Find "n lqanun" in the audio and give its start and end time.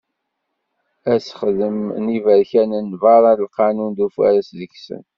3.35-3.91